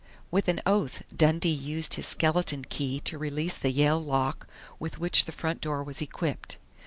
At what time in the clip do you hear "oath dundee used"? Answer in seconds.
0.65-1.93